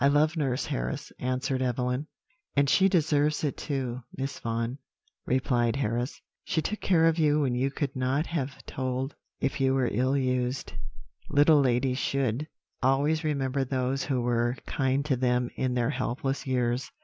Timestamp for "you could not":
7.53-8.25